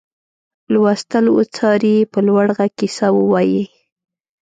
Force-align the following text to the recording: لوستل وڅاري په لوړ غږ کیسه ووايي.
لوستل 0.73 1.25
وڅاري 1.37 1.95
په 2.11 2.19
لوړ 2.27 2.45
غږ 2.57 2.71
کیسه 2.79 3.07
ووايي. 3.17 3.63